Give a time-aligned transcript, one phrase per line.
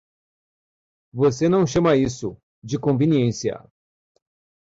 [1.13, 3.61] Você não chama isso de conveniência!